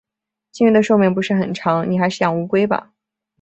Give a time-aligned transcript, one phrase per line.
[0.51, 2.91] 金鱼的寿命不是很长，你还是养乌龟吧。